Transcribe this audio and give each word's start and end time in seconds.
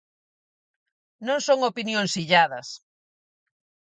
Non 1.27 1.39
son 1.47 1.59
opinións 1.71 2.11
illadas. 2.21 2.67